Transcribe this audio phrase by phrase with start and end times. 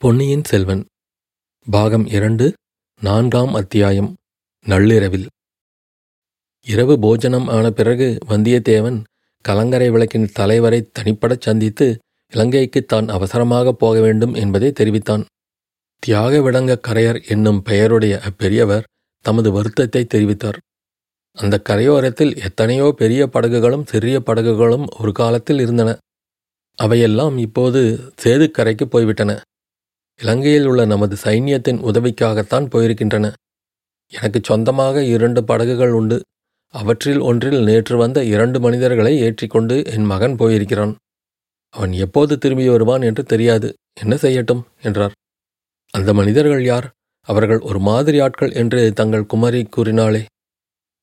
[0.00, 0.84] பொன்னியின் செல்வன்
[1.66, 2.52] பாகம் இரண்டு
[3.00, 4.16] நான்காம் அத்தியாயம்
[4.66, 5.26] நள்ளிரவில்.
[6.66, 9.02] இரவு போஜனம் ஆன பிறகு வந்தியத்தேவன்
[9.42, 11.98] கலங்கரை விளக்கின் தலைவரை தனிப்படச் சந்தித்து
[12.32, 15.24] இலங்கைக்கு தான் அவசரமாக போக வேண்டும் என்பதை தெரிவித்தான்.
[15.98, 18.82] தியாக விடங்க கரையர் என்னும் பெயருடைய அப்பெரியவர்
[19.24, 20.58] தமது வருத்தத்தை தெரிவித்தார்.
[21.32, 25.98] அந்த கரையோரத்தில் எத்தனையோ பெரிய படகுகளும் சிறிய படகுகளும் ஒரு காலத்தில் இருந்தன.
[26.74, 29.40] அவையெல்லாம் இப்போது சேதுக்கரைக்கு போய்விட்டன.
[30.20, 33.32] இலங்கையில் உள்ள நமது சைன்யத்தின் உதவிக்காகத்தான் போயிருக்கின்றன.
[34.08, 36.22] எனக்கு சொந்தமாக இரண்டு படகுகள் உண்டு.
[36.68, 40.96] அவற்றில் ஒன்றில் நேற்று வந்த இரண்டு மனிதர்களை ஏற்றிக்கொண்டு என் மகன் போயிருக்கிறான்.
[41.70, 43.74] அவன் எப்போது திரும்பி வருவான் என்று தெரியாது.
[44.00, 44.62] என்ன செய்யட்டும்?
[44.82, 45.12] என்றார்.
[45.90, 46.90] அந்த மனிதர்கள் யார்?
[47.20, 50.24] அவர்கள் ஒரு மாதிரி ஆட்கள் என்று தங்கள் குமரி கூறினாளே.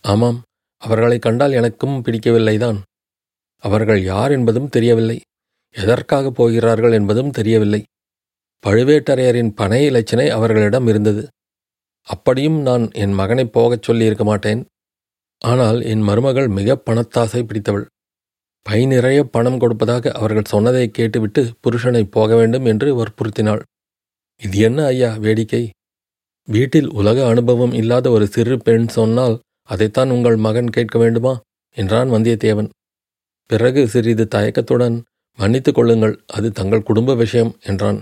[0.02, 0.42] ஆமாம்
[0.78, 2.82] அவர்களை கண்டால் எனக்கும் பிடிக்கவில்லைதான்.
[3.58, 5.22] அவர்கள் யார் என்பதும் தெரியவில்லை.
[5.72, 7.84] எதற்காக போகிறார்கள் என்பதும் தெரியவில்லை.
[8.66, 11.28] பழுவேட்டரையரின் பனை இலச்சினை அவர்களிடம் இருந்தது.
[12.08, 14.66] அப்படியும் நான் என் மகனை போகச் சொல்லியிருக்க மாட்டேன்.
[15.42, 17.86] ஆனால் என் மருமகள் மிக பணத்தாசை பிடித்தவள்.
[18.64, 23.62] பை நிறைய பணம் கொடுப்பதாக அவர்கள் சொன்னதை கேட்டுவிட்டு புருஷனை போக வேண்டும் என்று வற்புறுத்தினாள்.
[24.42, 25.70] இது என்ன ஐயா வேடிக்கை?
[26.48, 29.40] வீட்டில் உலக அனுபவம் இல்லாத ஒரு சிறு பெண் சொன்னால்
[29.70, 31.34] அதைத்தான் உங்கள் மகன் கேட்க வேண்டுமா?
[31.78, 32.70] என்றான் வந்தியத்தேவன்.
[33.50, 34.96] பிறகு சிறிது தயக்கத்துடன்
[35.40, 36.24] மன்னித்துக் கொள்ளுங்கள்.
[36.28, 38.00] அது தங்கள் குடும்ப விஷயம் என்றான்.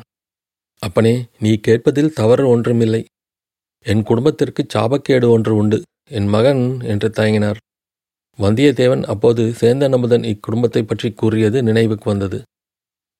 [0.81, 3.05] அப்பனே நீ கேட்பதில் தவறு ஒன்றுமில்லை.
[3.85, 5.81] என் குடும்பத்திற்கு சாபக்கேடு ஒன்று உண்டு.
[6.09, 7.57] என் மகன் என்று தயங்கினார்.
[8.39, 12.41] வந்தியத்தேவன் அப்போது சேந்தன் அமுதன் இக்குடும்பத்தை பற்றி கூறியது நினைவுக்கு வந்தது.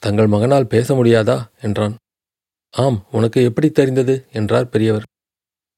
[0.04, 1.38] தங்கள் மகனால் பேச முடியாதா?
[1.62, 1.96] என்றான்.
[2.74, 4.16] ஆம் உனக்கு எப்படி தெரிந்தது?
[4.32, 5.04] என்றார் பெரியவர்.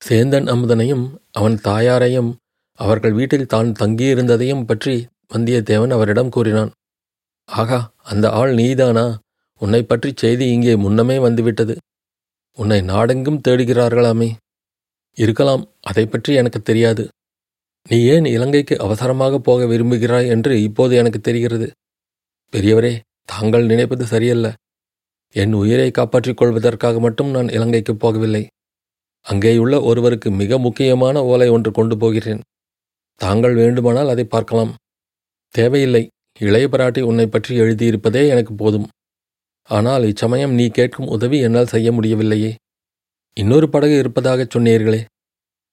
[0.02, 2.32] சேந்தன் அமுதனையும் அவன் தாயாரையும்
[2.80, 6.72] அவர்கள் வீட்டில் தான் தங்கியிருந்ததையும் பற்றி வந்தியத்தேவன் அவரிடம் கூறினான்.
[7.50, 9.06] ஆகா அந்த ஆள் நீதானா?
[9.62, 11.76] உன்னை பற்றி செய்தி இங்கே முன்னமே வந்துவிட்டது.
[12.58, 14.30] உன்னை நாடெங்கும் தேடுகிறார்களாமே.
[15.18, 17.04] இருக்கலாம் அதை பற்றி எனக்கு தெரியாது.
[17.90, 21.68] நீ ஏன் இலங்கைக்கு அவசரமாக போக விரும்புகிறாய் என்று இப்போது எனக்கு தெரிகிறது.
[22.54, 24.48] பெரியவரே தாங்கள் நினைப்பது சரியல்ல.
[25.36, 28.44] என் உயிரை காப்பாற்றிக் கொள்வதற்காக மட்டும் நான் இலங்கைக்கு போகவில்லை.
[29.26, 32.42] அங்கேயுள்ள ஒருவருக்கு மிக முக்கியமான ஓலை ஒன்று கொண்டு போகிறேன்.
[33.22, 34.74] தாங்கள் வேண்டுமானால் அதை பார்க்கலாம்.
[35.54, 36.04] தேவையில்லை
[36.40, 38.88] இளைய பிராட்டி உன்னை பற்றி எழுதியிருப்பதே எனக்கு போதும்.
[39.68, 42.56] ஆனால் இச்சமயம் நீ கேட்கும் உதவி என்னால் செய்ய முடியவில்லையே.
[43.34, 45.06] இன்னொரு படகு இருப்பதாகச் சொன்னீர்களே.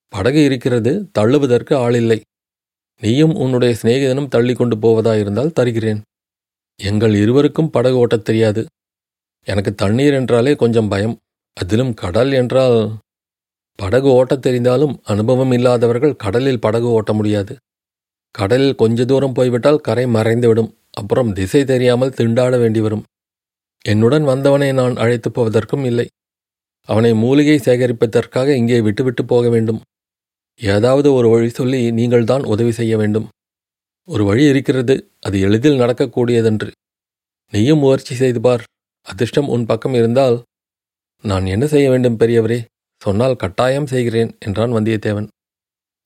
[0.08, 2.20] படகு இருக்கிறது தள்ளுவதற்கு ஆளில்லை.
[3.00, 6.02] நீயும் உன்னுடைய சிநேகிதனும் தள்ளி கொண்டு போவதாயிருந்தால் தருகிறேன்.
[6.76, 8.66] எங்கள் இருவருக்கும் படகு ஓட்டத் தெரியாது.
[9.44, 11.18] எனக்கு தண்ணீர் என்றாலே கொஞ்சம் பயம்.
[11.52, 12.96] அதிலும் கடல் என்றால்
[13.76, 17.56] படகு ஓட்டத் தெரிந்தாலும் அனுபவம் இல்லாதவர்கள் கடலில் படகு ஓட்ட முடியாது.
[18.30, 20.74] கடலில் கொஞ்ச தூரம் போய்விட்டால் கரை மறைந்துவிடும்.
[20.90, 23.04] அப்புறம் திசை தெரியாமல் திண்டாட வேண்டி வரும்.
[23.84, 26.06] என்னுடன் வந்தவனை நான் அழைத்துப் போவதற்கும் இல்லை.
[26.88, 29.80] அவனை மூலிகை சேகரிப்பதற்காக இங்கே விட்டுவிட்டு போக வேண்டும்.
[30.60, 33.28] ஏதாவது ஒரு வழி சொல்லி நீங்கள்தான் உதவி செய்ய வேண்டும்.
[34.08, 36.70] ஒரு வழி இருக்கிறது அது எளிதில் நடக்கக்கூடியதன்று.
[37.50, 38.62] நீயும் முயற்சி செய்து பார்.
[39.02, 40.42] அதிர்ஷ்டம் உன் பக்கம் இருந்தால்
[41.24, 42.64] நான் என்ன செய்ய வேண்டும் பெரியவரே?
[43.00, 45.26] சொன்னால் கட்டாயம் செய்கிறேன் என்றான் வந்தியத்தேவன்.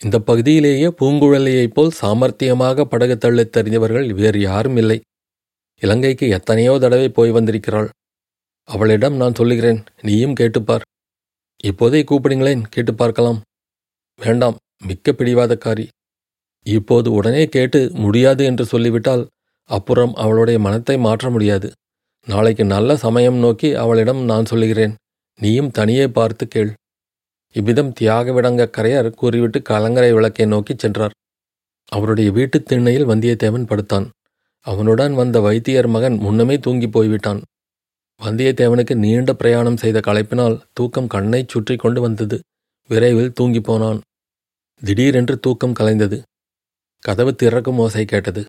[0.01, 5.01] இந்த பகுதியிலேயே பூங்குழலியைப் போல் சாமர்த்தியமாக படகு தள்ளத் தெரிந்தவர்கள் வேறு யாரும் இல்லை.
[5.81, 7.89] இலங்கைக்கு எத்தனையோ தடவை போய் வந்திருக்கிறாள்.
[8.65, 10.81] அவளிடம் நான் சொல்லுகிறேன் நீயும் கேட்டுப்பார்.
[11.63, 13.41] இப்போதே கூப்பிடுங்களேன் கேட்டு பார்க்கலாம்
[14.17, 14.57] வேண்டாம்
[14.87, 15.89] மிக்க பிடிவாதக்காரி.
[16.63, 19.27] இப்போது உடனே கேட்டு முடியாது என்று சொல்லிவிட்டால்
[19.65, 21.73] அப்புறம் அவளுடைய மனத்தை மாற்ற முடியாது.
[22.27, 24.95] நாளைக்கு நல்ல சமயம் நோக்கி அவளிடம் நான் சொல்லுகிறேன்
[25.41, 26.73] நீயும் தனியே பார்த்து கேள்.
[27.53, 31.11] இவ்விதம் தியாக விடங்க கரையர் கூறிவிட்டு கலங்கரை விளக்கை நோக்கிச் சென்றார்.
[31.89, 34.11] அவருடைய வீட்டுத் திண்ணையில் வந்தியத்தேவன் படுத்தான்.
[34.71, 37.41] அவனுடன் வந்த வைத்தியர் மகன் முன்னமே தூங்கி போய்விட்டான்.
[38.23, 42.41] வந்தியத்தேவனுக்கு நீண்ட பிரயாணம் செய்த களைப்பினால் தூக்கம் கண்ணைச் சுற்றி கொண்டு வந்தது.
[42.89, 44.01] விரைவில் தூங்கி போனான்.
[44.83, 46.19] திடீரென்று தூக்கம் கலைந்தது.
[47.03, 48.45] கதவு திறக்கும் ஓசை கேட்டது.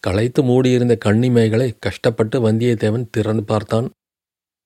[0.00, 3.86] களைத்து மூடியிருந்த கண்ணிமைகளை கஷ்டப்பட்டு வந்தியத்தேவன் திறந்து பார்த்தான்.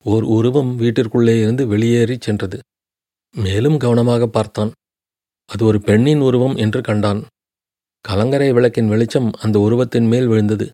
[0.05, 2.59] ஓர் உருவம் வீட்டிற்குள்ளே இருந்து வெளியேறிச் சென்றது.
[3.35, 4.73] மேலும் கவனமாக பார்த்தான்.
[5.47, 7.21] அது ஒரு பெண்ணின் உருவம் என்று கண்டான்.
[8.09, 10.67] கலங்கரை விளக்கின் வெளிச்சம் அந்த உருவத்தின் மேல் விழுந்தது.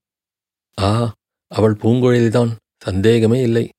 [0.79, 1.15] ஆ
[1.49, 3.71] அவள் பூங்குழலிதான் சந்தேகமே இல்லை.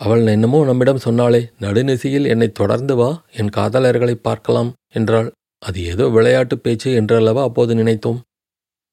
[0.00, 5.32] அவள் என்னமோ நம்மிடம் சொன்னாளே நடுநிசையில் என்னை தொடர்ந்து வா என் காதலர்களை பார்க்கலாம் என்றாள்.
[5.58, 8.20] அது ஏதோ விளையாட்டு பேச்சு என்றல்லவா அப்போது நினைத்தோம்?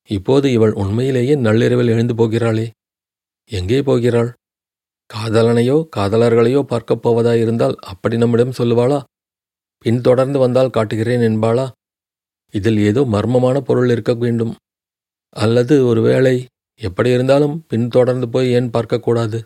[0.10, 2.68] இப்போது இவள் உண்மையிலேயே நள்ளிரவில் எழுந்து போகிறாளே.
[3.52, 4.30] எங்கே போகிறாள்?
[5.10, 9.00] காதலனையோ காதலர்களையோ பார்க்கப் போவதாயிருந்தால் அப்படி நம்மிடம் சொல்லுவாளா?
[9.86, 11.72] பின்தொடர்ந்து வந்தால் காட்டுகிறேன் என்பாளா?
[12.53, 14.53] இதில் ஏதோ மர்மமான பொருள் இருக்க வேண்டும்.
[15.36, 16.36] அல்லது ஒருவேளை
[16.81, 19.39] எப்படி இருந்தாலும் பின்தொடர்ந்து போய் ஏன் பார்க்கக்கூடாது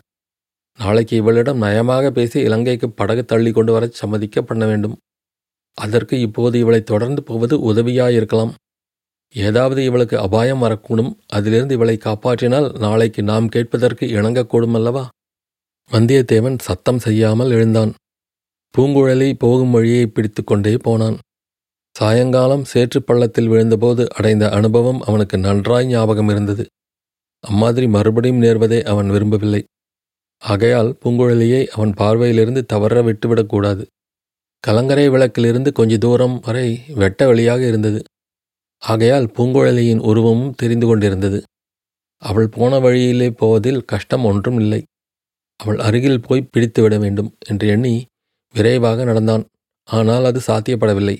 [0.78, 4.96] நாளைக்கு இவளிடம் நயமாக பேசி இலங்கைக்கு படகு தள்ளி கொண்டு வர சம்மதிக்க பண்ண வேண்டும்.
[5.78, 8.52] அதற்கு இப்போது இவளை தொடர்ந்து போவது உதவியாயிருக்கலாம்.
[9.34, 11.12] ஏதாவது இவளுக்கு அபாயம் வரக்கூடும்.
[11.26, 15.04] அதிலிருந்து இவளை காப்பாற்றினால் நாளைக்கு நாம் கேட்பதற்கு இணங்கக்கூடும் அல்லவா
[15.90, 17.92] வந்தியத்தேவன் சத்தம் செய்யாமல் எழுந்தான்.
[18.74, 21.18] பூங்குழலி போகும் வழியை பிடித்து கொண்டே போனான்.
[21.96, 26.64] சாயங்காலம் சேற்று பள்ளத்தில் விழுந்தபோது அடைந்த அனுபவம் அவனுக்கு நன்றாய் ஞாபகம் இருந்தது.
[27.44, 29.62] அம்மாதிரி மறுபடியும் நேர்வதை அவன் விரும்பவில்லை.
[30.42, 33.84] ஆகையால் பூங்குழலியை அவன் பார்வையிலிருந்து தவற விட்டுவிடக்கூடாது
[34.64, 38.00] கலங்கரை விளக்கிலிருந்து கொஞ்ச தூரம் வரை வெட்ட வழியாக இருந்தது.
[38.82, 41.38] ஆகையால் பூங்குழலியின் உருவமும் தெரிந்து கொண்டிருந்தது.
[42.22, 44.80] அவள் போன வழியிலே போவதில் கஷ்டம் ஒன்றும் இல்லை.
[45.60, 47.94] அவள் அருகில் போய் பிடித்து விட வேண்டும் என்று எண்ணி
[48.54, 49.44] விரைவாக நடந்தான்.
[49.88, 51.16] ஆனால் அது சாத்தியப்படவில்லை.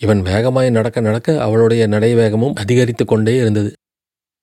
[0.00, 3.72] இவன் வேகமாய் நடக்க நடக்க அவளுடைய நடைவேகமும் அதிகரித்து கொண்டே இருந்தது.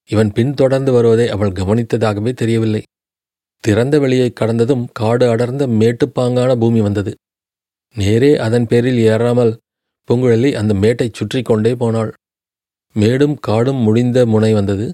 [0.10, 2.84] இவன் பின்தொடர்ந்து வருவதை அவள் கவனித்ததாகவே தெரியவில்லை.
[3.60, 7.13] திறந்த வெளியை கடந்ததும் காடு அடர்ந்த மேட்டுப்பாங்கான பூமி வந்தது.
[7.96, 9.54] நேரே அதன் பேரில் ஏறாமல்
[10.10, 12.12] பூங்குழலி அந்த மேட்டைச் சுற்றி கொண்டே போனாள்.
[12.96, 14.88] மேடும் காடும் முடிந்த முனை வந்தது.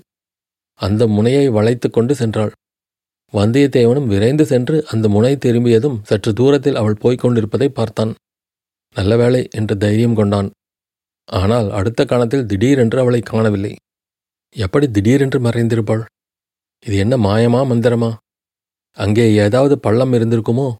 [0.80, 2.52] அந்த முனையை வளைத்து கொண்டு சென்றாள்.
[3.34, 8.14] வந்தியத்தேவனும் விரைந்து சென்று அந்த முனை திரும்பியதும் சற்று தூரத்தில் அவள் போய்க் கொண்டிருப்பதை பார்த்தான்.
[8.96, 10.50] நல்ல வேளை என்று தைரியம் கொண்டான்.
[11.26, 13.76] ஆனால் அடுத்த கணத்தில் திடீரென்று அவளை காணவில்லை.
[14.56, 16.04] எப்படி திடீரென்று மறைந்திருப்பாள்?
[16.86, 18.14] இது என்ன மாயமா மந்திரமா?
[18.98, 20.74] அங்கே ஏதாவது பள்ளம் இருந்திருக்குமோ?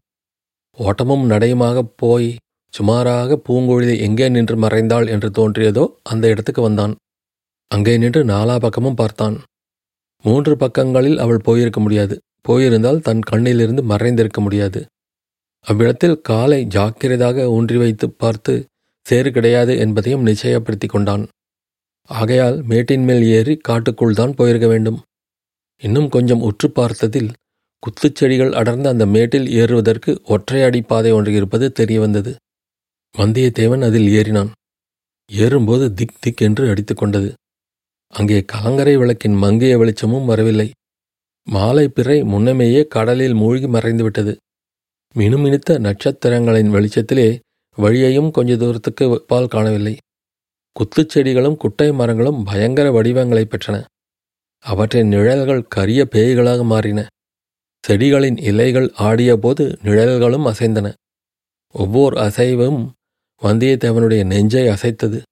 [0.78, 2.36] ஓட்டமும் நடையுமாகப் போய்
[2.74, 6.94] சுமாராக பூங்குழலி எங்கே நின்று மறைந்தாள் என்று தோன்றியதோ அந்த இடத்துக்கு வந்தான்.
[7.70, 9.36] அங்கே நின்று நாலா பக்கமும் பார்த்தான்.
[10.24, 12.14] மூன்று பக்கங்களில் அவள் போயிருக்க முடியாது.
[12.40, 14.80] போயிருந்தால் தன் கண்ணிலிருந்து மறைந்திருக்க முடியாது.
[15.66, 18.54] அவ்விடத்தில் காலை ஜாக்கிரதாக ஊன்றி வைத்து பார்த்து
[19.06, 21.24] சேறு கிடையாது என்பதையும் நிச்சயப்படுத்தி கொண்டான்.
[22.10, 24.98] ஆகையால் மேட்டின் மேல் ஏறி காட்டுக்குள் தான் போயிருக்க வேண்டும்.
[25.82, 27.30] இன்னும் கொஞ்சம் உற்று பார்த்ததில்
[27.82, 32.32] குத்துச்செடிகள் அடர்ந்த அந்த மேட்டில் ஏறுவதற்கு ஒற்றையடி பாதை ஒன்று இருப்பது தெரிய வந்தது
[33.14, 34.50] வந்தியத்தேவன் அதில் ஏறினான்.
[35.30, 37.30] ஏறும்போது திக் திக் என்று அடித்துக்கொண்டது
[38.14, 40.68] அங்கே கலங்கரை விளக்கின் மங்கிய வெளிச்சமும் வரவில்லை.
[41.46, 44.32] மாலை பிறை முன்னமேயே கடலில் மூழ்கி மறைந்துவிட்டது.
[45.14, 47.40] மினுமினுத்த நட்சத்திரங்களின் வெளிச்சத்திலே
[47.78, 49.96] வழியையும் கொஞ்ச தூரத்துக்கு பால் காணவில்லை.
[50.76, 53.84] குத்துச்செடிகளும் குட்டை மரங்களும் பயங்கர வடிவங்களை பெற்றன.
[54.64, 57.06] அவற்றின் நிழல்கள் கரிய பேய்களாக மாறின.
[57.84, 60.92] செடிகளின் இலைகள் ஆடியபோது நிழல்களும் அசைந்தன.
[61.74, 62.80] ஒவ்வொரு அசைவும்
[63.42, 65.22] வந்தியத்தேவனுடைய நெஞ்சை அசைத்தது.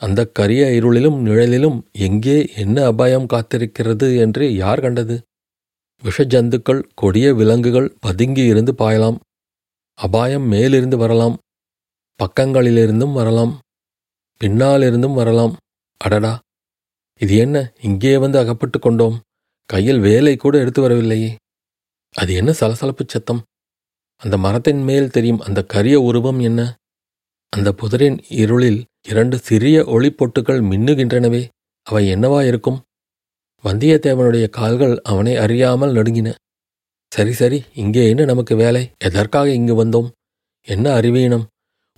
[0.00, 5.16] அந்த கரிய இருளிலும் நிழலிலும் எங்கே என்ன அபாயம் காத்திருக்கிறது என்று யார் கண்டது?
[6.02, 9.18] விஷஜந்துக்கள் கொடிய விலங்குகள் பதுங்கி இருந்து பாயலாம்.
[9.98, 11.36] அபாயம் மேலிருந்து வரலாம்.
[12.20, 13.52] பக்கங்களிலிருந்தும் வரலாம்.
[14.40, 15.56] பின்னாலிருந்தும் வரலாம்.
[16.00, 16.38] அடடா!
[17.20, 17.72] இது என்ன?
[17.82, 19.16] இங்கே வந்து அகப்பட்டு கொண்டோம்.
[19.70, 21.36] கையில் வேலை கூட எடுத்து வரவில்லையே.
[22.14, 23.42] அது என்ன சலசலப்புச் சத்தம்?
[24.16, 26.60] அந்த மரத்தின் மேல் தெரியும் அந்த கரிய உருவம் என்ன?
[27.52, 31.42] அந்த புதரின் இருளில் இரண்டு சிறிய ஒளிப்பொட்டுகள் மின்னுகின்றனவே.
[31.86, 32.80] அவை என்னவா இருக்கும்
[33.64, 36.34] வந்தியத்தேவனுடைய கால்கள் அவனை அறியாமல் நடுங்கின.
[37.12, 38.90] சரி சரி இங்கே என்ன நமக்கு வேலை?
[38.98, 40.08] எதற்காக இங்கு வந்தோம்?
[40.66, 41.46] என்ன அறிவீனம்?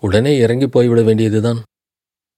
[0.01, 1.63] உடனே இறங்கி போய்விட வேண்டியதுதான்.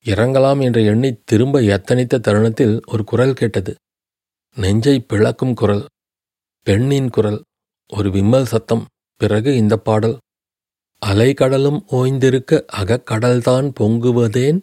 [0.04, 3.74] இறங்கலாம் என்று எண்ணி திரும்ப எத்தனித்த தருணத்தில் ஒரு குரல் கேட்டது.
[4.56, 5.86] நெஞ்சை பிளக்கும் குரல்
[6.66, 7.42] பெண்ணின் குரல்
[7.88, 8.84] ஒரு விம்மல் சத்தம்
[9.16, 10.16] பிறகு இந்த பாடல்.
[11.06, 14.60] அலைக்கடலும் ஓய்ந்திருக்க அகக்கடல்தான் பொங்குவதேன்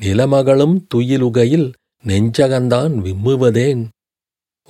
[0.00, 1.72] நிலமகளும் துயிலுகையில்
[2.04, 3.82] நெஞ்சகந்தான் விம்முவதேன்.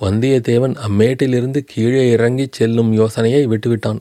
[0.01, 3.99] வந்தியத்தேவன் அம்மேட்டிலிருந்து கீழே இறங்கிச் செல்லும் யோசனையை விட்டுவிட்டான்.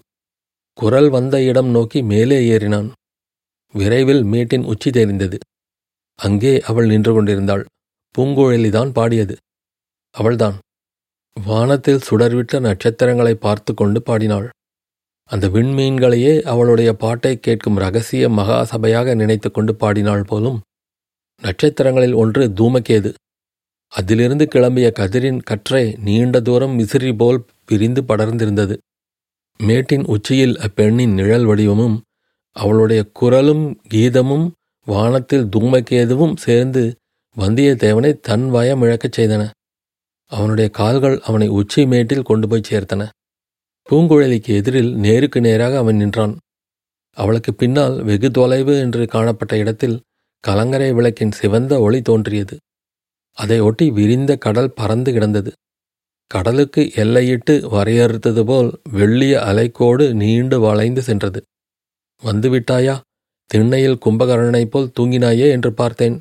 [0.74, 2.90] குரல் வந்த இடம் நோக்கி மேலே ஏறினான்.
[3.72, 5.38] விரைவில் மேட்டின் உச்சி தெரிந்தது.
[6.14, 7.64] அங்கே அவள் நின்று கொண்டிருந்தாள்.
[8.18, 9.36] பூங்குழலிதான் பாடியது.
[10.10, 10.58] அவள்தான்.
[11.44, 14.48] வானத்தில் சுடர்விட்ட நட்சத்திரங்களை பார்த்து கொண்டு பாடினாள்.
[15.30, 20.60] அந்த விண்மீன்களையே அவளுடைய பாட்டை கேட்கும் ரகசிய மகாசபையாக நினைத்து கொண்டு பாடினாள் போலும்
[21.42, 23.14] நட்சத்திரங்களில் ஒன்று தூமக்கேது.
[23.94, 28.76] அதிலிருந்து கிளம்பிய கதிரின் கற்றை நீண்ட தூரம் விசிறி போல் பிரிந்து படர்ந்திருந்தது.
[29.60, 31.96] மேட்டின் உச்சியில் அப்பெண்ணின் நிழல் வடிவமும்
[32.56, 34.46] அவளுடைய குரலும் கீதமும்
[34.86, 36.82] வானத்தில் தூமக்கேதுவும் சேர்ந்து
[37.36, 39.42] வந்தியத்தேவனை தன் வயம் இழக்கச் செய்தன.
[40.32, 43.02] அவனுடைய கால்கள் அவனை உச்சி மேட்டில் கொண்டு போய் சேர்த்தன.
[43.86, 46.34] பூங்குழலிக்கு எதிரில் நேருக்கு நேராக அவன் நின்றான்.
[47.16, 49.96] அவளுக்கு பின்னால் வெகு தொலைவு என்று காணப்பட்ட இடத்தில்
[50.44, 52.56] கலங்கரை விளக்கின் சிவந்த ஒளி தோன்றியது.
[53.42, 55.52] அதையொட்டி விரிந்த கடல் பறந்து கிடந்தது.
[56.26, 61.42] கடலுக்கு எல்லையிட்டு வரையறுத்தது போல் வெள்ளிய அலைக்கோடு நீண்டு வளைந்து சென்றது.
[62.22, 63.00] வந்துவிட்டாயா?
[63.46, 65.50] திண்ணையில் கும்பகர்ணனைப் போல் தூங்கினாயே?
[65.50, 66.20] என்று பார்த்தேன்.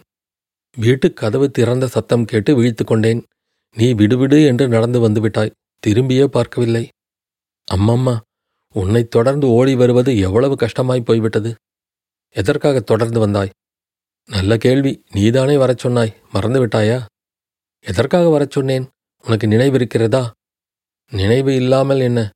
[0.77, 3.25] வீட்டுக் கதவு திறந்த சத்தம் கேட்டு விழித்து கொண்டேன்.
[3.75, 5.51] நீ விடுவிடு என்று நடந்து வந்துவிட்டாய்.
[5.87, 6.89] திரும்பியே பார்க்கவில்லை.
[7.75, 8.19] அம்மம்மா
[8.73, 11.55] உன்னைத் தொடர்ந்து ஓடி வருவது எவ்வளவு கஷ்டமாய் போய்விட்டது.
[12.29, 13.49] எதற்காக தொடர்ந்து வந்தாய்?
[14.29, 15.03] நல்ல கேள்வி.
[15.11, 16.15] நீதானே வரச் சொன்னாய்.
[16.33, 17.05] மறந்து விட்டாயா?
[17.79, 18.89] எதற்காக வரச் சொன்னேன்?
[19.23, 20.31] உனக்கு நினைவிருக்கிறதா
[21.11, 22.29] நினைவு இல்லாமல் என்ன?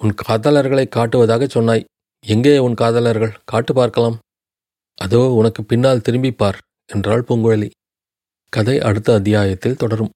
[0.00, 1.84] உன் காதலர்களை காட்டுவதாக சொன்னாய்.
[2.26, 3.38] எங்கே உன் காதலர்கள்?
[3.44, 4.18] காட்டு பார்க்கலாம்.
[4.94, 7.70] அதோ உனக்கு பின்னால் திரும்பிப் பார் என்றாள் பூங்குழலி.
[8.48, 10.10] கதை அடுத்த அத்தியாயத்தில் தொடரும்.